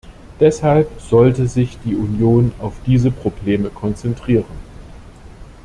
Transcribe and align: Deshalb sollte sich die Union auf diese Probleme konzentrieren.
Deshalb 0.39 0.89
sollte 0.99 1.47
sich 1.47 1.77
die 1.85 1.95
Union 1.95 2.53
auf 2.57 2.73
diese 2.87 3.11
Probleme 3.11 3.69
konzentrieren. 3.69 4.45